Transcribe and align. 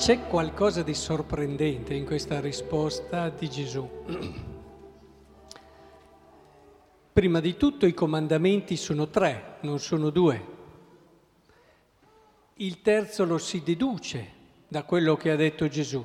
c'è 0.00 0.26
qualcosa 0.28 0.82
di 0.82 0.94
sorprendente 0.94 1.92
in 1.92 2.06
questa 2.06 2.40
risposta 2.40 3.28
di 3.28 3.50
Gesù. 3.50 3.86
Prima 7.12 7.38
di 7.40 7.54
tutto 7.58 7.84
i 7.84 7.92
comandamenti 7.92 8.78
sono 8.78 9.08
tre, 9.08 9.58
non 9.60 9.78
sono 9.78 10.08
due. 10.08 10.44
Il 12.54 12.80
terzo 12.80 13.26
lo 13.26 13.36
si 13.36 13.62
deduce 13.62 14.32
da 14.68 14.84
quello 14.84 15.16
che 15.16 15.32
ha 15.32 15.36
detto 15.36 15.68
Gesù 15.68 16.02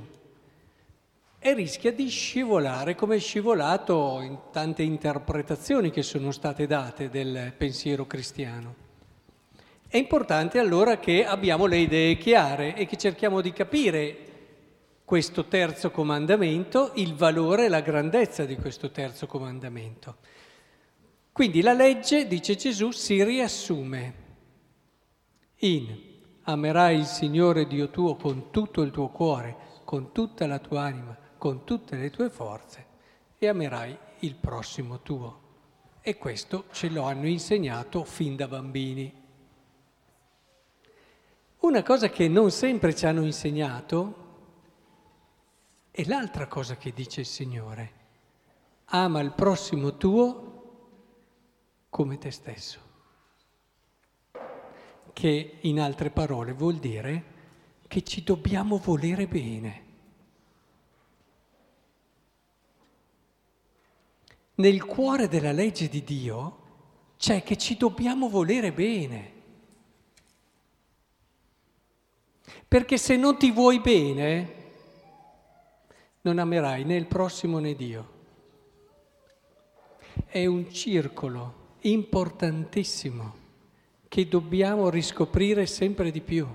e 1.40 1.54
rischia 1.54 1.93
di 1.93 2.09
scivolare 2.09 2.96
come 2.96 3.16
è 3.16 3.20
scivolato 3.20 4.20
in 4.20 4.38
tante 4.52 4.84
interpretazioni 4.84 5.90
che 5.90 6.04
sono 6.04 6.32
state 6.32 6.68
date 6.68 7.09
del 7.09 7.54
pensiero 7.57 8.05
cristiano. 8.05 8.84
È 9.95 9.98
importante 9.98 10.59
allora 10.59 10.99
che 10.99 11.26
abbiamo 11.26 11.67
le 11.67 11.77
idee 11.77 12.17
chiare 12.17 12.76
e 12.76 12.85
che 12.85 12.98
cerchiamo 12.98 13.40
di 13.40 13.54
capire 13.54 14.18
questo 15.05 15.45
terzo 15.45 15.90
comandamento, 15.90 16.91
il 16.95 17.16
valore 17.16 17.63
e 17.63 17.70
la 17.70 17.80
grandezza 17.80 18.44
di 18.44 18.58
questo 18.58 18.91
terzo 18.91 19.26
comandamento. 19.26 20.18
Quindi 21.31 21.62
la 21.62 21.71
legge, 21.71 22.27
dice 22.27 22.58
Gesù, 22.58 22.91
si 22.91 23.23
riassume 23.23 24.13
in 25.59 25.96
amerai 26.41 26.98
il 26.98 27.05
Signore 27.05 27.66
Dio 27.66 27.90
tuo 27.90 28.18
con 28.18 28.52
tutto 28.52 28.82
il 28.82 28.91
tuo 28.91 29.07
cuore, 29.07 29.55
con 29.85 30.12
tutta 30.12 30.46
la 30.46 30.59
tua 30.59 30.82
anima, 30.82 31.18
con 31.38 31.63
tutte 31.63 31.96
le 31.96 32.09
tue 32.09 32.30
forze 32.30 32.85
e 33.38 33.48
amerai 33.48 33.98
il 34.20 34.35
prossimo 34.35 35.01
tuo. 35.01 35.40
E 36.01 36.18
questo 36.18 36.66
ce 36.73 36.90
lo 36.90 37.04
hanno 37.04 37.27
insegnato 37.27 38.04
fin 38.04 38.35
da 38.35 38.49
bambini. 38.49 39.23
Una 41.66 41.82
cosa 41.82 42.10
che 42.10 42.27
non 42.27 42.52
sempre 42.52 42.94
ci 42.94 43.08
hanno 43.08 43.24
insegnato 43.24 44.13
è 45.90 46.04
l'altra 46.04 46.46
cosa 46.46 46.77
che 46.77 46.94
dice 46.94 47.22
il 47.22 47.26
Signore. 47.26 47.94
Ama 48.90 49.20
il 49.20 49.32
prossimo 49.32 49.98
tuo 49.98 50.52
come 51.90 52.20
te 52.20 52.30
stesso. 52.30 52.80
Che 55.12 55.57
in 55.62 55.80
altre 55.80 56.12
parole 56.12 56.54
vuol 56.54 56.76
dire 56.76 57.24
che 57.88 58.04
ci 58.04 58.22
dobbiamo 58.24 58.77
volere 58.77 59.26
bene. 59.26 59.84
Nel 64.53 64.85
cuore 64.85 65.28
della 65.28 65.52
legge 65.52 65.90
di 65.90 66.03
Dio 66.03 66.59
c'è 67.18 67.41
che 67.41 67.57
ci 67.57 67.75
dobbiamo 67.75 68.29
volere 68.29 68.72
bene. 68.72 69.34
Perché 72.68 72.97
se 72.97 73.16
non 73.16 73.38
ti 73.38 73.51
vuoi 73.51 73.79
bene, 73.79 74.63
non 76.22 76.40
amerai 76.40 76.84
né 76.84 76.96
il 76.96 77.06
prossimo 77.06 77.59
né 77.59 77.75
Dio. 77.75 78.13
È 80.25 80.46
un 80.46 80.72
circolo 80.72 81.63
importantissimo 81.81 83.44
che 84.07 84.28
dobbiamo 84.28 84.90
riscoprire 84.90 85.66
sempre 85.66 86.09
di 86.12 86.22
più. 86.22 86.47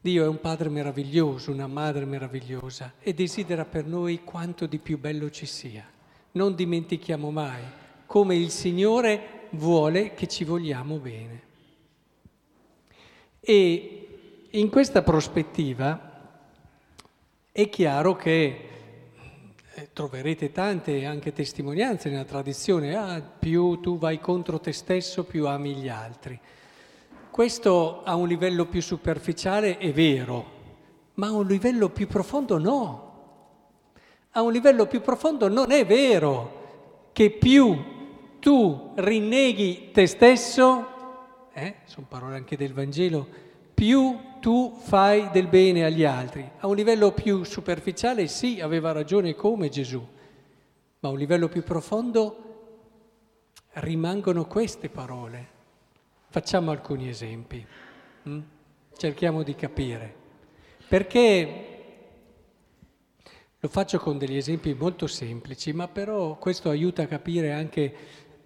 Dio 0.00 0.24
è 0.24 0.28
un 0.28 0.40
padre 0.40 0.68
meraviglioso, 0.68 1.50
una 1.50 1.66
madre 1.66 2.04
meravigliosa 2.04 2.94
e 3.00 3.14
desidera 3.14 3.64
per 3.64 3.84
noi 3.86 4.24
quanto 4.24 4.66
di 4.66 4.78
più 4.78 4.98
bello 4.98 5.30
ci 5.30 5.46
sia. 5.46 5.86
Non 6.32 6.54
dimentichiamo 6.54 7.30
mai 7.30 7.62
come 8.06 8.36
il 8.36 8.50
Signore 8.50 9.48
vuole 9.50 10.14
che 10.14 10.26
ci 10.26 10.44
vogliamo 10.44 10.96
bene. 10.96 11.42
E 13.40 14.48
in 14.50 14.68
questa 14.70 15.02
prospettiva 15.02 16.08
è 17.52 17.68
chiaro 17.68 18.16
che 18.16 18.68
eh, 19.74 19.88
troverete 19.92 20.52
tante 20.52 21.04
anche 21.04 21.32
testimonianze 21.32 22.08
nella 22.08 22.24
tradizione, 22.24 22.96
ah, 22.96 23.20
più 23.20 23.80
tu 23.80 23.98
vai 23.98 24.20
contro 24.20 24.58
te 24.58 24.72
stesso, 24.72 25.24
più 25.24 25.46
ami 25.46 25.74
gli 25.74 25.88
altri. 25.88 26.38
Questo 27.30 28.02
a 28.02 28.16
un 28.16 28.26
livello 28.26 28.66
più 28.66 28.82
superficiale 28.82 29.78
è 29.78 29.92
vero, 29.92 30.56
ma 31.14 31.28
a 31.28 31.32
un 31.32 31.46
livello 31.46 31.90
più 31.90 32.06
profondo 32.06 32.58
no. 32.58 33.06
A 34.32 34.42
un 34.42 34.52
livello 34.52 34.86
più 34.86 35.00
profondo 35.00 35.48
non 35.48 35.70
è 35.70 35.86
vero 35.86 37.10
che 37.12 37.30
più 37.30 37.76
tu 38.40 38.92
rinneghi 38.96 39.90
te 39.92 40.06
stesso, 40.06 40.86
eh, 41.60 41.74
sono 41.84 42.06
parole 42.08 42.36
anche 42.36 42.56
del 42.56 42.72
Vangelo, 42.72 43.26
più 43.74 44.18
tu 44.40 44.76
fai 44.80 45.30
del 45.30 45.46
bene 45.46 45.84
agli 45.84 46.04
altri. 46.04 46.48
A 46.58 46.66
un 46.66 46.74
livello 46.74 47.12
più 47.12 47.44
superficiale 47.44 48.26
sì, 48.26 48.60
aveva 48.60 48.92
ragione 48.92 49.34
come 49.34 49.68
Gesù, 49.68 50.04
ma 51.00 51.08
a 51.08 51.12
un 51.12 51.18
livello 51.18 51.48
più 51.48 51.62
profondo 51.62 52.44
rimangono 53.74 54.46
queste 54.46 54.88
parole. 54.88 55.56
Facciamo 56.28 56.70
alcuni 56.70 57.08
esempi, 57.08 57.64
hm? 58.22 58.40
cerchiamo 58.96 59.42
di 59.42 59.54
capire. 59.54 60.14
Perché 60.88 61.76
lo 63.60 63.68
faccio 63.68 63.98
con 63.98 64.18
degli 64.18 64.36
esempi 64.36 64.74
molto 64.74 65.06
semplici, 65.06 65.72
ma 65.72 65.88
però 65.88 66.36
questo 66.36 66.70
aiuta 66.70 67.02
a 67.02 67.06
capire 67.06 67.52
anche 67.52 67.94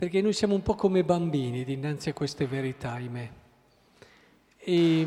perché 0.03 0.21
noi 0.21 0.33
siamo 0.33 0.57
un 0.57 0.63
po' 0.63 0.75
come 0.75 1.05
bambini 1.05 1.63
dinanzi 1.63 2.09
a 2.09 2.13
queste 2.13 2.45
verità, 2.45 2.95
ahimè. 2.95 3.31
E 4.59 5.07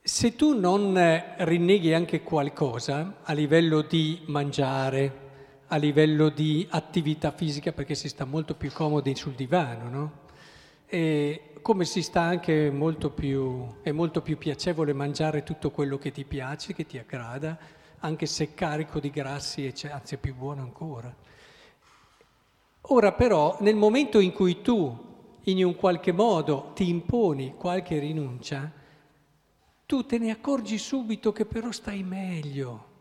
se 0.00 0.36
tu 0.36 0.56
non 0.56 0.94
rinneghi 1.38 1.92
anche 1.92 2.22
qualcosa 2.22 3.16
a 3.24 3.32
livello 3.32 3.82
di 3.82 4.22
mangiare, 4.26 5.12
a 5.66 5.76
livello 5.76 6.28
di 6.28 6.64
attività 6.70 7.32
fisica, 7.32 7.72
perché 7.72 7.96
si 7.96 8.08
sta 8.08 8.24
molto 8.24 8.54
più 8.54 8.70
comodi 8.70 9.16
sul 9.16 9.32
divano, 9.32 9.88
no? 9.88 10.12
E 10.86 11.54
come 11.62 11.84
si 11.84 12.02
sta 12.02 12.20
anche 12.20 12.70
molto 12.70 13.10
più, 13.10 13.82
è 13.82 13.90
molto 13.90 14.22
più 14.22 14.38
piacevole 14.38 14.92
mangiare 14.92 15.42
tutto 15.42 15.72
quello 15.72 15.98
che 15.98 16.12
ti 16.12 16.22
piace, 16.22 16.74
che 16.74 16.86
ti 16.86 16.96
aggrada, 16.96 17.58
anche 18.04 18.26
se 18.26 18.52
carico 18.52 19.00
di 19.00 19.10
grassi, 19.10 19.72
anzi 19.90 20.14
è 20.14 20.18
più 20.18 20.34
buono 20.34 20.60
ancora. 20.60 21.12
Ora 22.88 23.12
però, 23.12 23.56
nel 23.60 23.76
momento 23.76 24.20
in 24.20 24.32
cui 24.32 24.60
tu 24.60 25.12
in 25.44 25.64
un 25.64 25.74
qualche 25.74 26.12
modo 26.12 26.72
ti 26.74 26.86
imponi 26.88 27.54
qualche 27.56 27.98
rinuncia, 27.98 28.70
tu 29.86 30.04
te 30.04 30.18
ne 30.18 30.30
accorgi 30.30 30.76
subito 30.76 31.32
che 31.32 31.46
però 31.46 31.72
stai 31.72 32.02
meglio, 32.02 32.92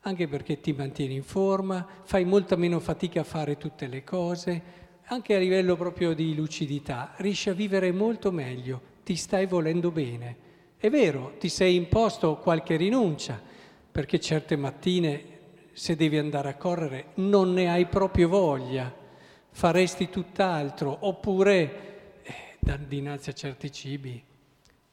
anche 0.00 0.26
perché 0.28 0.60
ti 0.60 0.72
mantieni 0.72 1.16
in 1.16 1.24
forma, 1.24 1.86
fai 2.04 2.24
molta 2.24 2.56
meno 2.56 2.80
fatica 2.80 3.20
a 3.20 3.24
fare 3.24 3.58
tutte 3.58 3.86
le 3.86 4.02
cose, 4.02 4.62
anche 5.04 5.34
a 5.34 5.38
livello 5.38 5.76
proprio 5.76 6.14
di 6.14 6.34
lucidità, 6.34 7.12
riesci 7.16 7.50
a 7.50 7.54
vivere 7.54 7.92
molto 7.92 8.32
meglio, 8.32 8.80
ti 9.04 9.14
stai 9.14 9.44
volendo 9.44 9.90
bene. 9.90 10.46
È 10.78 10.88
vero, 10.88 11.34
ti 11.38 11.50
sei 11.50 11.74
imposto 11.74 12.36
qualche 12.36 12.76
rinuncia, 12.76 13.56
perché 13.90 14.20
certe 14.20 14.56
mattine 14.56 15.36
se 15.72 15.96
devi 15.96 16.18
andare 16.18 16.48
a 16.48 16.56
correre 16.56 17.12
non 17.14 17.52
ne 17.52 17.70
hai 17.70 17.86
proprio 17.86 18.28
voglia 18.28 19.06
faresti 19.50 20.08
tutt'altro, 20.08 20.96
oppure 21.00 22.20
eh, 22.22 22.78
dinanzi 22.86 23.30
a 23.30 23.32
certi 23.32 23.72
cibi, 23.72 24.22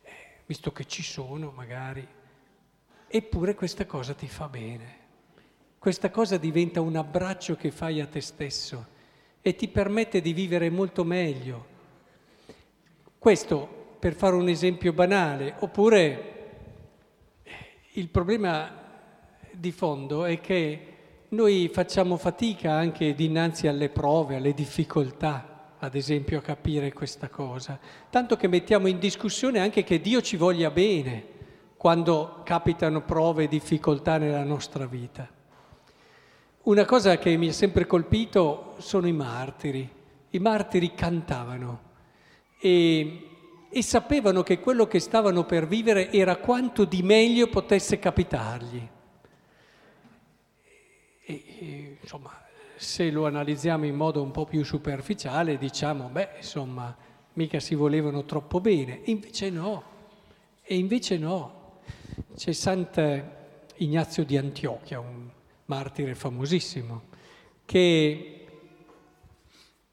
eh, 0.02 0.12
visto 0.46 0.72
che 0.72 0.86
ci 0.86 1.04
sono 1.04 1.52
magari, 1.52 2.08
eppure 3.08 3.54
questa 3.54 3.86
cosa 3.86 4.14
ti 4.14 4.28
fa 4.28 4.48
bene. 4.48 5.04
Questa 5.78 6.10
cosa 6.10 6.38
diventa 6.38 6.82
un 6.82 6.96
abbraccio 6.96 7.56
che 7.56 7.70
fai 7.70 8.02
a 8.02 8.08
te 8.08 8.22
stesso 8.22 8.88
e 9.40 9.56
ti 9.56 9.68
permette 9.68 10.20
di 10.20 10.34
vivere 10.34 10.72
molto 10.72 11.04
meglio. 11.04 11.74
Questo 13.20 13.98
per 14.00 14.16
fare 14.16 14.36
un 14.36 14.48
esempio 14.48 14.94
banale, 14.94 15.56
oppure 15.60 16.64
eh, 17.44 17.54
il 17.94 18.10
problema 18.10 18.84
di 19.58 19.72
fondo 19.72 20.26
è 20.26 20.40
che 20.40 20.94
noi 21.30 21.70
facciamo 21.72 22.18
fatica 22.18 22.74
anche 22.74 23.14
dinanzi 23.14 23.68
alle 23.68 23.90
prove, 23.90 24.36
alle 24.36 24.54
difficoltà, 24.54 25.74
ad 25.80 25.96
esempio, 25.96 26.40
a 26.40 26.42
capire 26.42 26.94
questa 26.94 27.30
cosa, 27.30 27.80
tanto 28.10 28.36
che 28.36 28.48
mettiamo 28.48 28.88
in 28.88 29.00
discussione 29.00 29.60
anche 29.60 29.84
che 29.84 30.02
Dio 30.02 30.22
ci 30.22 30.38
voglia 30.38 30.70
bene 30.72 31.34
quando 31.78 32.42
capitano 32.44 33.02
prove 33.02 33.44
e 33.44 33.48
difficoltà 33.48 34.18
nella 34.18 34.44
nostra 34.44 34.86
vita. 34.86 35.28
Una 36.64 36.86
cosa 36.86 37.18
che 37.18 37.38
mi 37.38 37.50
ha 37.50 37.54
sempre 37.54 37.86
colpito 37.86 38.76
sono 38.80 39.08
i 39.08 39.14
martiri. 39.14 39.88
I 40.32 40.40
martiri 40.40 40.94
cantavano 40.96 41.82
e, 42.60 43.28
e 43.70 43.82
sapevano 43.84 44.42
che 44.42 44.60
quello 44.60 44.88
che 44.88 45.00
stavano 45.00 45.44
per 45.46 45.68
vivere 45.68 46.12
era 46.12 46.38
quanto 46.38 46.86
di 46.86 47.04
meglio 47.04 47.48
potesse 47.48 48.00
capitargli. 48.00 48.90
E, 51.28 51.44
e, 51.60 51.98
insomma, 52.02 52.32
se 52.76 53.10
lo 53.10 53.26
analizziamo 53.26 53.86
in 53.86 53.96
modo 53.96 54.22
un 54.22 54.30
po' 54.30 54.46
più 54.46 54.64
superficiale, 54.64 55.58
diciamo, 55.58 56.10
beh, 56.10 56.30
insomma, 56.38 56.96
mica 57.34 57.60
si 57.60 57.74
volevano 57.74 58.26
troppo 58.26 58.62
bene, 58.62 59.02
invece 59.06 59.50
no, 59.50 59.84
e 60.62 60.78
invece 60.78 61.18
no. 61.18 61.64
C'è 62.36 62.52
Sant'Ignazio 62.52 64.24
di 64.24 64.38
Antiochia, 64.38 65.00
un 65.00 65.30
martire 65.66 66.14
famosissimo, 66.14 67.02
che 67.66 68.46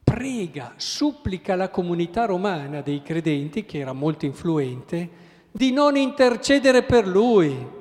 prega, 0.05 0.75
supplica 0.77 1.55
la 1.55 1.71
comunità 1.71 2.27
romana 2.27 2.83
dei 2.83 3.01
credenti, 3.01 3.65
che 3.65 3.79
era 3.79 3.95
molto 3.95 4.27
influente, 4.27 5.09
di 5.51 5.73
non 5.73 5.97
intercedere 5.97 6.83
per 6.83 7.07
lui. 7.07 7.81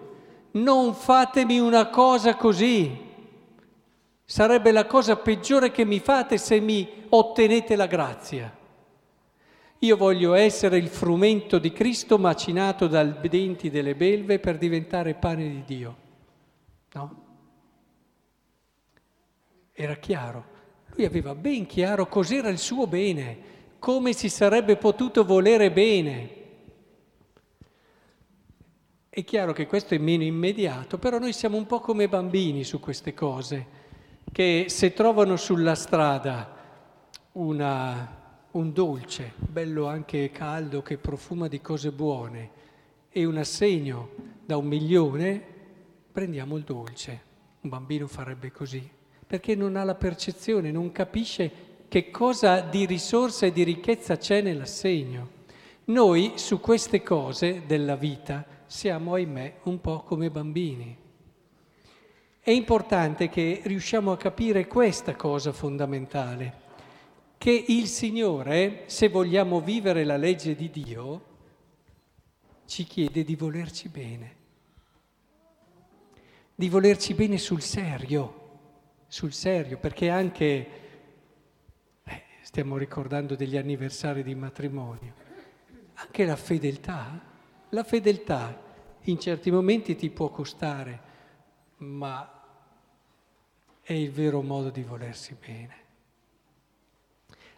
Non 0.51 0.93
fatemi 0.93 1.59
una 1.59 1.87
cosa 1.89 2.35
così. 2.35 3.09
Sarebbe 4.31 4.71
la 4.71 4.85
cosa 4.85 5.17
peggiore 5.17 5.71
che 5.71 5.83
mi 5.83 5.99
fate 5.99 6.37
se 6.37 6.61
mi 6.61 6.89
ottenete 7.09 7.75
la 7.75 7.85
grazia. 7.85 8.57
Io 9.79 9.97
voglio 9.97 10.35
essere 10.35 10.77
il 10.77 10.87
frumento 10.87 11.59
di 11.59 11.73
Cristo 11.73 12.17
macinato 12.17 12.87
dal 12.87 13.19
denti 13.19 13.69
delle 13.69 13.93
belve 13.93 14.39
per 14.39 14.57
diventare 14.57 15.15
pane 15.15 15.49
di 15.49 15.63
Dio. 15.65 15.95
No? 16.93 17.23
Era 19.73 19.95
chiaro. 19.95 20.45
Lui 20.95 21.03
aveva 21.03 21.35
ben 21.35 21.65
chiaro 21.65 22.07
cos'era 22.07 22.47
il 22.47 22.57
suo 22.57 22.87
bene, 22.87 23.37
come 23.79 24.13
si 24.13 24.29
sarebbe 24.29 24.77
potuto 24.77 25.25
volere 25.25 25.73
bene. 25.73 26.29
È 29.09 29.25
chiaro 29.25 29.51
che 29.51 29.67
questo 29.67 29.93
è 29.93 29.97
meno 29.97 30.23
immediato, 30.23 30.97
però 30.97 31.19
noi 31.19 31.33
siamo 31.33 31.57
un 31.57 31.65
po' 31.65 31.81
come 31.81 32.07
bambini 32.07 32.63
su 32.63 32.79
queste 32.79 33.13
cose, 33.13 33.79
che 34.31 34.65
se 34.69 34.93
trovano 34.93 35.35
sulla 35.35 35.75
strada 35.75 36.57
una, 37.33 38.19
un 38.51 38.71
dolce, 38.71 39.33
bello 39.37 39.87
anche 39.87 40.31
caldo, 40.31 40.81
che 40.81 40.97
profuma 40.97 41.47
di 41.47 41.59
cose 41.59 41.91
buone, 41.91 42.59
e 43.09 43.25
un 43.25 43.37
assegno 43.37 44.09
da 44.45 44.55
un 44.55 44.67
milione, 44.67 45.43
prendiamo 46.11 46.55
il 46.55 46.63
dolce. 46.63 47.29
Un 47.61 47.69
bambino 47.69 48.07
farebbe 48.07 48.51
così, 48.51 48.89
perché 49.27 49.53
non 49.53 49.75
ha 49.75 49.83
la 49.83 49.95
percezione, 49.95 50.71
non 50.71 50.91
capisce 50.91 51.69
che 51.89 52.09
cosa 52.09 52.61
di 52.61 52.85
risorsa 52.85 53.45
e 53.45 53.51
di 53.51 53.63
ricchezza 53.63 54.15
c'è 54.15 54.41
nell'assegno. 54.41 55.39
Noi 55.85 56.33
su 56.35 56.61
queste 56.61 57.03
cose 57.03 57.63
della 57.65 57.95
vita 57.95 58.45
siamo, 58.65 59.15
ahimè, 59.15 59.57
un 59.63 59.81
po' 59.81 60.03
come 60.03 60.31
bambini. 60.31 60.97
È 62.43 62.49
importante 62.49 63.29
che 63.29 63.61
riusciamo 63.63 64.11
a 64.11 64.17
capire 64.17 64.67
questa 64.67 65.15
cosa 65.15 65.51
fondamentale, 65.51 66.53
che 67.37 67.65
il 67.67 67.87
Signore, 67.87 68.83
se 68.87 69.09
vogliamo 69.09 69.61
vivere 69.61 70.03
la 70.03 70.17
legge 70.17 70.55
di 70.55 70.69
Dio, 70.69 71.25
ci 72.65 72.83
chiede 72.85 73.23
di 73.23 73.35
volerci 73.35 73.89
bene, 73.89 74.35
di 76.55 76.67
volerci 76.67 77.13
bene 77.13 77.37
sul 77.37 77.61
serio, 77.61 78.39
sul 79.07 79.33
serio, 79.33 79.77
perché 79.77 80.09
anche, 80.09 80.67
eh, 82.03 82.23
stiamo 82.41 82.77
ricordando 82.77 83.35
degli 83.35 83.57
anniversari 83.57 84.23
di 84.23 84.35
matrimonio, 84.35 85.13
anche 85.93 86.25
la 86.25 86.35
fedeltà 86.35 87.29
la 87.73 87.83
fedeltà 87.83 88.69
in 89.05 89.19
certi 89.19 89.49
momenti 89.49 89.95
ti 89.95 90.09
può 90.09 90.29
costare, 90.29 91.09
ma 91.81 92.39
è 93.81 93.93
il 93.93 94.11
vero 94.11 94.41
modo 94.41 94.69
di 94.69 94.83
volersi 94.83 95.35
bene. 95.39 95.79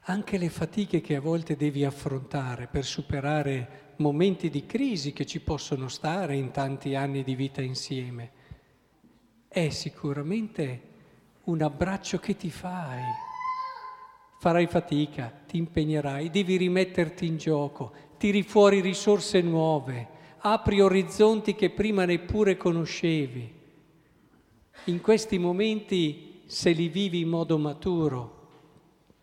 Anche 0.06 0.38
le 0.38 0.50
fatiche 0.50 1.02
che 1.02 1.16
a 1.16 1.22
volte 1.22 1.56
devi 1.56 1.86
affrontare 1.86 2.68
per 2.68 2.84
superare 2.86 3.94
momenti 3.98 4.50
di 4.50 4.66
crisi 4.66 5.14
che 5.14 5.26
ci 5.26 5.40
possono 5.40 5.88
stare 5.88 6.36
in 6.36 6.52
tanti 6.52 6.96
anni 6.96 7.24
di 7.24 7.36
vita 7.36 7.62
insieme, 7.62 8.32
è 9.48 9.70
sicuramente 9.70 10.92
un 11.44 11.62
abbraccio 11.62 12.20
che 12.20 12.36
ti 12.36 12.50
fai. 12.50 13.02
Farai 14.40 14.68
fatica, 14.68 15.32
ti 15.46 15.58
impegnerai, 15.58 16.30
devi 16.30 16.58
rimetterti 16.58 17.26
in 17.26 17.38
gioco, 17.38 17.94
tiri 18.18 18.44
fuori 18.44 18.82
risorse 18.82 19.42
nuove, 19.42 20.08
apri 20.40 20.82
orizzonti 20.82 21.56
che 21.56 21.70
prima 21.70 22.04
neppure 22.04 22.58
conoscevi. 22.58 23.62
In 24.86 25.02
questi 25.02 25.38
momenti, 25.38 26.42
se 26.46 26.72
li 26.72 26.88
vivi 26.88 27.22
in 27.22 27.30
modo 27.30 27.58
maturo, 27.58 28.42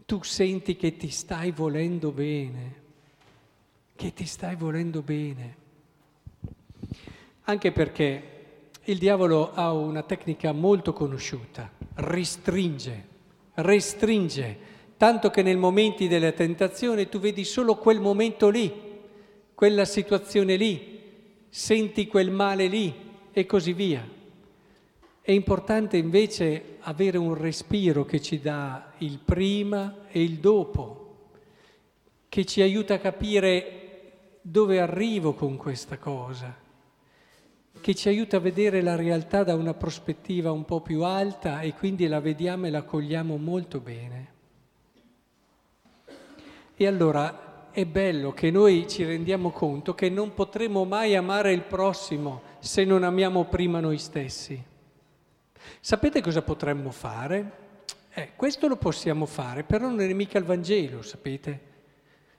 tu 0.06 0.22
senti 0.22 0.76
che 0.76 0.96
ti 0.96 1.08
stai 1.08 1.50
volendo 1.50 2.10
bene, 2.12 2.74
che 3.94 4.12
ti 4.12 4.24
stai 4.24 4.56
volendo 4.56 5.02
bene. 5.02 5.56
Anche 7.42 7.72
perché 7.72 8.68
il 8.84 8.98
diavolo 8.98 9.52
ha 9.52 9.72
una 9.72 10.02
tecnica 10.02 10.52
molto 10.52 10.92
conosciuta, 10.92 11.70
restringe, 11.94 13.06
restringe, 13.54 14.58
tanto 14.96 15.30
che 15.30 15.42
nei 15.42 15.56
momenti 15.56 16.08
della 16.08 16.32
tentazione 16.32 17.08
tu 17.08 17.18
vedi 17.18 17.44
solo 17.44 17.76
quel 17.76 18.00
momento 18.00 18.48
lì 18.48 18.88
quella 19.60 19.84
situazione 19.84 20.56
lì, 20.56 21.02
senti 21.50 22.06
quel 22.06 22.30
male 22.30 22.66
lì 22.66 22.94
e 23.30 23.44
così 23.44 23.74
via. 23.74 24.02
È 25.22 25.32
importante 25.32 25.98
invece 25.98 26.78
avere 26.80 27.18
un 27.18 27.34
respiro 27.34 28.04
che 28.04 28.22
ci 28.22 28.40
dà 28.40 28.92
il 28.98 29.18
prima 29.18 30.06
e 30.08 30.22
il 30.22 30.38
dopo, 30.38 31.28
che 32.28 32.46
ci 32.46 32.62
aiuta 32.62 32.94
a 32.94 32.98
capire 32.98 34.38
dove 34.40 34.80
arrivo 34.80 35.34
con 35.34 35.56
questa 35.58 35.98
cosa, 35.98 36.56
che 37.80 37.94
ci 37.94 38.08
aiuta 38.08 38.38
a 38.38 38.40
vedere 38.40 38.80
la 38.80 38.96
realtà 38.96 39.44
da 39.44 39.54
una 39.54 39.74
prospettiva 39.74 40.52
un 40.52 40.64
po' 40.64 40.80
più 40.80 41.04
alta 41.04 41.60
e 41.60 41.74
quindi 41.74 42.06
la 42.06 42.20
vediamo 42.20 42.66
e 42.66 42.70
la 42.70 42.82
cogliamo 42.82 43.36
molto 43.36 43.78
bene. 43.78 44.28
E 46.74 46.86
allora 46.86 47.68
è 47.70 47.84
bello 47.84 48.32
che 48.32 48.50
noi 48.50 48.88
ci 48.88 49.04
rendiamo 49.04 49.50
conto 49.50 49.94
che 49.94 50.08
non 50.08 50.32
potremo 50.32 50.84
mai 50.84 51.14
amare 51.14 51.52
il 51.52 51.62
prossimo 51.62 52.40
se 52.58 52.84
non 52.84 53.04
amiamo 53.04 53.44
prima 53.44 53.80
noi 53.80 53.98
stessi. 53.98 54.68
Sapete 55.80 56.20
cosa 56.20 56.42
potremmo 56.42 56.90
fare? 56.90 57.68
Eh, 58.12 58.30
questo 58.36 58.66
lo 58.66 58.76
possiamo 58.76 59.26
fare, 59.26 59.62
però 59.62 59.88
non 59.88 60.00
è 60.00 60.12
mica 60.12 60.38
il 60.38 60.44
Vangelo, 60.44 61.02
sapete? 61.02 61.68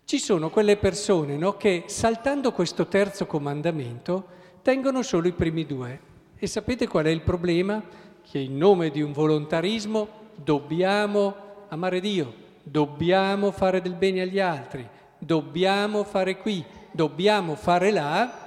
Ci 0.04 0.20
sono 0.20 0.50
quelle 0.50 0.78
persone 0.78 1.38
no, 1.38 1.56
che 1.56 1.86
saltando 1.88 2.52
questo 2.52 2.88
terzo 2.88 3.26
comandamento 3.26 4.28
tengono 4.62 5.02
solo 5.02 5.28
i 5.28 5.34
primi 5.34 5.66
due. 5.66 6.00
E 6.36 6.48
sapete 6.48 6.88
qual 6.88 7.06
è 7.06 7.10
il 7.10 7.22
problema? 7.22 7.82
Che 8.22 8.38
in 8.38 8.58
nome 8.58 8.90
di 8.90 9.02
un 9.02 9.14
volontarismo 9.14 10.08
dobbiamo 10.36 11.66
amare 11.70 12.00
Dio, 12.00 12.34
dobbiamo 12.64 13.52
fare 13.52 13.82
del 13.82 13.96
bene 13.96 14.22
agli 14.22 14.40
altri, 14.40 14.88
dobbiamo 15.18 16.04
fare 16.04 16.38
qui, 16.38 16.66
dobbiamo 16.92 17.56
fare 17.56 17.92
là, 17.92 18.42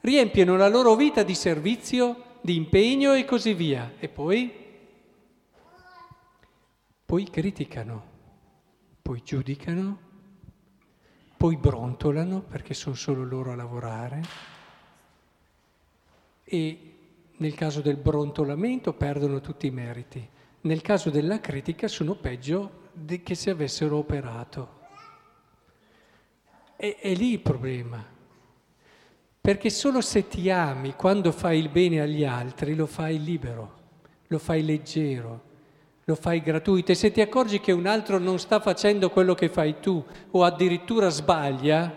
riempiono 0.00 0.56
la 0.56 0.68
loro 0.68 0.94
vita 0.94 1.22
di 1.22 1.34
servizio, 1.34 2.23
di 2.44 2.56
impegno 2.56 3.14
e 3.14 3.24
così 3.24 3.54
via. 3.54 3.94
E 3.98 4.06
poi, 4.10 4.52
poi 7.06 7.30
criticano, 7.30 8.04
poi 9.00 9.22
giudicano, 9.24 9.98
poi 11.38 11.56
brontolano 11.56 12.42
perché 12.42 12.74
sono 12.74 12.94
solo 12.94 13.24
loro 13.24 13.52
a 13.52 13.54
lavorare 13.54 14.20
e 16.44 16.96
nel 17.38 17.54
caso 17.54 17.80
del 17.80 17.96
brontolamento 17.96 18.92
perdono 18.92 19.40
tutti 19.40 19.66
i 19.68 19.70
meriti, 19.70 20.28
nel 20.60 20.82
caso 20.82 21.08
della 21.08 21.40
critica 21.40 21.88
sono 21.88 22.14
peggio 22.14 22.90
che 23.22 23.34
se 23.34 23.48
avessero 23.48 23.96
operato. 23.96 24.82
È, 26.76 26.94
è 27.00 27.14
lì 27.14 27.32
il 27.32 27.40
problema. 27.40 28.13
Perché 29.44 29.68
solo 29.68 30.00
se 30.00 30.26
ti 30.26 30.48
ami 30.48 30.94
quando 30.94 31.30
fai 31.30 31.58
il 31.58 31.68
bene 31.68 32.00
agli 32.00 32.24
altri 32.24 32.74
lo 32.74 32.86
fai 32.86 33.22
libero, 33.22 33.72
lo 34.28 34.38
fai 34.38 34.64
leggero, 34.64 35.42
lo 36.04 36.14
fai 36.14 36.40
gratuito. 36.40 36.92
E 36.92 36.94
se 36.94 37.12
ti 37.12 37.20
accorgi 37.20 37.60
che 37.60 37.70
un 37.70 37.84
altro 37.84 38.16
non 38.16 38.38
sta 38.38 38.58
facendo 38.58 39.10
quello 39.10 39.34
che 39.34 39.50
fai 39.50 39.80
tu 39.80 40.02
o 40.30 40.44
addirittura 40.44 41.10
sbaglia, 41.10 41.94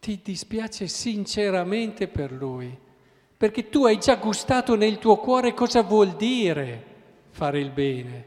ti 0.00 0.20
dispiace 0.22 0.86
sinceramente 0.86 2.08
per 2.08 2.32
lui, 2.32 2.74
perché 3.36 3.68
tu 3.68 3.84
hai 3.84 3.98
già 3.98 4.16
gustato 4.16 4.74
nel 4.74 4.96
tuo 4.96 5.16
cuore 5.18 5.52
cosa 5.52 5.82
vuol 5.82 6.16
dire 6.16 6.84
fare 7.28 7.60
il 7.60 7.70
bene. 7.72 8.26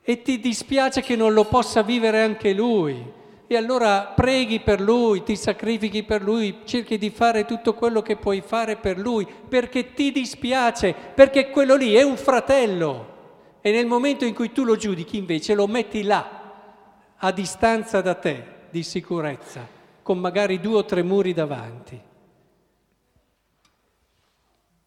E 0.00 0.22
ti 0.22 0.40
dispiace 0.40 1.02
che 1.02 1.16
non 1.16 1.34
lo 1.34 1.44
possa 1.44 1.82
vivere 1.82 2.22
anche 2.22 2.54
lui. 2.54 3.20
E 3.52 3.56
allora 3.56 4.06
preghi 4.06 4.60
per 4.60 4.80
lui, 4.80 5.24
ti 5.24 5.36
sacrifichi 5.36 6.04
per 6.04 6.22
lui, 6.22 6.60
cerchi 6.64 6.96
di 6.96 7.10
fare 7.10 7.44
tutto 7.44 7.74
quello 7.74 8.00
che 8.00 8.16
puoi 8.16 8.40
fare 8.40 8.76
per 8.76 8.96
lui, 8.96 9.26
perché 9.26 9.92
ti 9.92 10.10
dispiace, 10.10 10.94
perché 10.94 11.50
quello 11.50 11.74
lì 11.74 11.92
è 11.92 12.00
un 12.00 12.16
fratello. 12.16 13.58
E 13.60 13.70
nel 13.70 13.84
momento 13.84 14.24
in 14.24 14.32
cui 14.32 14.52
tu 14.52 14.64
lo 14.64 14.76
giudichi 14.76 15.18
invece 15.18 15.52
lo 15.52 15.66
metti 15.66 16.02
là, 16.02 17.14
a 17.14 17.30
distanza 17.30 18.00
da 18.00 18.14
te, 18.14 18.44
di 18.70 18.82
sicurezza, 18.82 19.68
con 20.00 20.18
magari 20.18 20.58
due 20.58 20.76
o 20.78 20.84
tre 20.86 21.02
muri 21.02 21.34
davanti. 21.34 22.00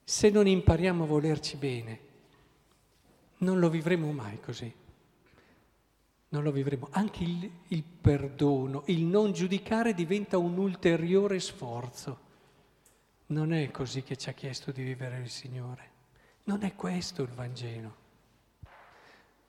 Se 0.03 0.29
non 0.31 0.47
impariamo 0.47 1.03
a 1.03 1.07
volerci 1.07 1.55
bene, 1.57 1.99
non 3.37 3.59
lo 3.59 3.69
vivremo 3.69 4.11
mai 4.11 4.39
così. 4.39 4.73
Non 6.35 6.43
lo 6.43 6.51
vivremo. 6.51 6.89
Anche 6.91 7.23
il, 7.23 7.49
il 7.69 7.81
perdono, 7.83 8.83
il 8.87 9.05
non 9.05 9.31
giudicare 9.31 9.93
diventa 9.93 10.37
un 10.37 10.57
ulteriore 10.57 11.39
sforzo. 11.39 12.19
Non 13.27 13.53
è 13.53 13.71
così 13.71 14.03
che 14.03 14.17
ci 14.17 14.27
ha 14.27 14.33
chiesto 14.33 14.73
di 14.73 14.83
vivere 14.83 15.19
il 15.19 15.29
Signore. 15.29 15.91
Non 16.43 16.63
è 16.63 16.75
questo 16.75 17.21
il 17.21 17.29
Vangelo. 17.29 17.95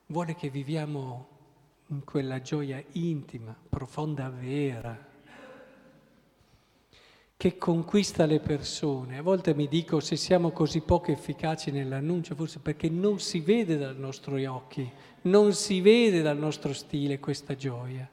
Vuole 0.07 0.37
che 0.37 0.49
viviamo 0.49 1.29
in 1.89 2.05
quella 2.05 2.41
gioia 2.41 2.81
intima, 2.93 3.53
profonda, 3.69 4.31
vera, 4.31 4.97
che 7.37 7.59
conquista 7.59 8.25
le 8.25 8.41
persone. 8.41 9.19
A 9.19 9.23
volte 9.23 9.55
mi 9.55 9.69
dico 9.69 10.01
se 10.01 10.17
siamo 10.17 10.53
così 10.53 10.81
poco 10.81 11.11
efficaci 11.11 11.71
nell'annuncio, 11.71 12.35
forse 12.35 12.61
perché 12.61 12.89
non 12.89 13.21
si 13.21 13.41
vede 13.41 13.77
dai 13.77 13.95
nostri 13.97 14.47
occhi, 14.47 14.91
non 15.23 15.53
si 15.53 15.81
vede 15.81 16.23
dal 16.23 16.39
nostro 16.39 16.73
stile 16.73 17.21
questa 17.21 17.55
gioia, 17.55 18.09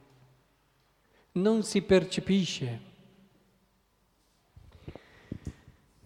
non 1.34 1.64
si 1.64 1.82
percepisce. 1.82 2.92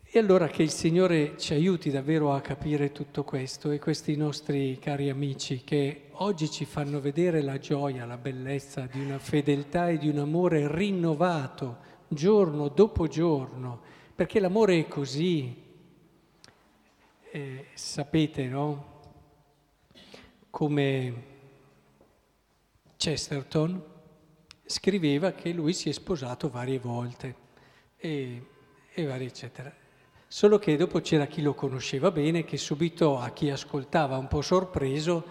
E 0.10 0.20
allora 0.20 0.48
che 0.48 0.64
il 0.64 0.72
Signore 0.72 1.38
ci 1.38 1.54
aiuti 1.54 1.92
davvero 1.92 2.34
a 2.34 2.42
capire 2.42 2.92
tutto 2.92 3.24
questo 3.24 3.72
e 3.72 3.80
questi 3.80 4.16
nostri 4.16 4.80
cari 4.80 5.10
amici 5.10 5.64
che 5.64 6.10
oggi 6.14 6.50
ci 6.50 6.66
fanno 6.66 7.02
vedere 7.02 7.42
la 7.42 7.60
gioia, 7.60 8.06
la 8.06 8.18
bellezza 8.18 8.88
di 8.90 9.00
una 9.02 9.20
fedeltà 9.20 9.90
e 9.90 9.98
di 9.98 10.08
un 10.08 10.20
amore 10.20 10.74
rinnovato 10.74 11.87
giorno 12.08 12.70
dopo 12.70 13.08
giorno, 13.08 13.82
perché 14.16 14.40
l'amore 14.40 14.80
è 14.80 14.88
così. 14.88 15.66
Eh, 17.30 17.66
sapete, 17.74 18.46
no? 18.48 18.96
Come 20.50 21.24
Chesterton 22.96 23.84
scriveva 24.66 25.32
che 25.32 25.52
lui 25.52 25.74
si 25.74 25.90
è 25.90 25.92
sposato 25.92 26.50
varie 26.50 26.80
volte 26.80 27.36
e, 27.98 28.46
e 28.92 29.06
varie 29.06 29.28
eccetera. 29.28 29.74
Solo 30.28 30.60
che 30.60 30.76
dopo 30.76 31.00
c'era 31.00 31.26
chi 31.26 31.42
lo 31.42 31.54
conosceva 31.54 32.12
bene, 32.12 32.44
che 32.44 32.58
subito 32.58 33.18
a 33.18 33.30
chi 33.30 33.50
ascoltava 33.50 34.18
un 34.18 34.28
po' 34.28 34.42
sorpreso 34.42 35.24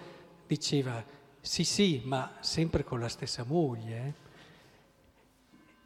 diceva 0.46 1.04
sì 1.40 1.64
sì, 1.64 2.00
ma 2.04 2.36
sempre 2.40 2.82
con 2.82 2.98
la 2.98 3.08
stessa 3.08 3.44
moglie. 3.44 3.96
Eh? 3.96 4.25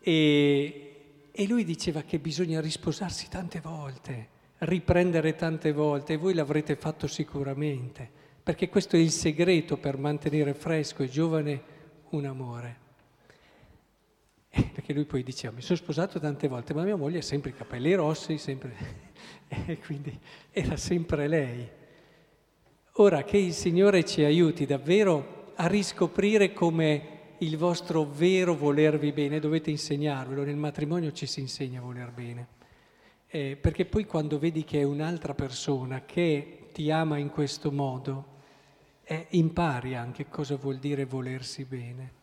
E, 0.00 1.30
e 1.30 1.47
lui 1.47 1.64
diceva 1.64 2.02
che 2.02 2.19
bisogna 2.19 2.61
risposarsi 2.61 3.28
tante 3.28 3.61
volte, 3.61 4.28
riprendere 4.59 5.35
tante 5.37 5.73
volte, 5.73 6.14
e 6.14 6.16
voi 6.16 6.35
l'avrete 6.35 6.76
fatto 6.76 7.07
sicuramente, 7.07 8.09
perché 8.42 8.69
questo 8.69 8.97
è 8.97 8.99
il 8.99 9.11
segreto 9.11 9.76
per 9.76 9.97
mantenere 9.97 10.54
fresco 10.54 11.02
e 11.02 11.09
giovane 11.09 11.62
un 12.11 12.25
amore. 12.25 12.88
Eh, 14.52 14.64
perché 14.75 14.92
lui 14.92 15.04
poi 15.04 15.23
diceva, 15.23 15.54
mi 15.54 15.62
sono 15.62 15.78
sposato 15.78 16.19
tante 16.19 16.49
volte, 16.49 16.75
ma 16.75 16.83
mia 16.83 16.97
moglie 16.97 17.19
ha 17.19 17.23
sempre 17.23 17.50
i 17.50 17.54
capelli 17.54 17.95
rossi, 17.95 18.37
sempre... 18.37 18.75
e 19.47 19.78
quindi 19.78 20.19
era 20.50 20.76
sempre 20.76 21.28
lei. 21.28 21.69
Ora 22.95 23.23
che 23.23 23.37
il 23.37 23.52
Signore 23.52 24.04
ci 24.04 24.25
aiuti 24.25 24.66
davvero 24.66 25.52
a 25.54 25.66
riscoprire 25.69 26.52
come 26.52 27.19
il 27.42 27.56
vostro 27.56 28.04
vero 28.04 28.54
volervi 28.54 29.12
bene, 29.12 29.40
dovete 29.40 29.70
insegnarvelo, 29.70 30.44
nel 30.44 30.56
matrimonio 30.56 31.12
ci 31.12 31.26
si 31.26 31.40
insegna 31.40 31.80
a 31.80 31.82
voler 31.82 32.11
bene, 32.11 32.47
eh, 33.28 33.56
perché 33.59 33.87
poi 33.87 34.04
quando 34.04 34.38
vedi 34.38 34.64
che 34.64 34.80
è 34.80 34.82
un'altra 34.82 35.35
persona 35.35 36.02
che 36.04 36.68
ti 36.73 36.90
ama 36.90 37.16
in 37.16 37.30
questo 37.30 37.73
modo, 37.73 38.38
eh, 39.04 39.26
impari 39.30 39.94
anche 39.94 40.28
cosa 40.28 40.56
vuol 40.56 40.76
dire 40.76 41.06
volersi 41.06 41.64
bene. 41.64 42.18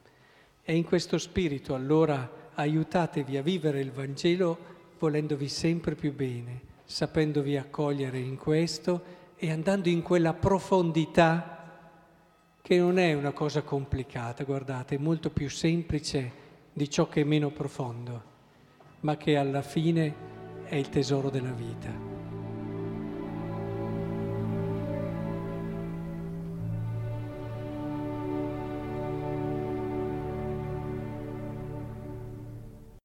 E 0.64 0.76
in 0.76 0.84
questo 0.84 1.18
spirito 1.18 1.74
allora 1.74 2.52
aiutatevi 2.54 3.38
a 3.38 3.42
vivere 3.42 3.80
il 3.80 3.92
Vangelo 3.92 4.76
volendovi 5.00 5.48
sempre 5.48 5.96
più 5.96 6.14
bene, 6.14 6.62
sapendovi 6.86 7.58
accogliere 7.58 8.20
in 8.20 8.38
questo 8.38 9.16
e 9.36 9.52
andando 9.52 9.90
in 9.90 10.02
quella 10.02 10.34
profondità 10.34 11.57
che 12.68 12.80
non 12.80 13.00
è 13.00 13.14
una 13.14 13.32
cosa 13.32 13.62
complicata, 13.62 14.44
guardate, 14.44 14.96
è 14.96 14.98
molto 14.98 15.30
più 15.30 15.50
semplice 15.50 16.32
di 16.74 16.90
ciò 16.90 17.08
che 17.08 17.22
è 17.22 17.24
meno 17.24 17.50
profondo, 17.50 18.24
ma 19.00 19.16
che 19.16 19.38
alla 19.38 19.62
fine 19.62 20.14
è 20.66 20.76
il 20.76 20.90
tesoro 20.90 21.30
della 21.30 21.54
vita. 21.54 22.07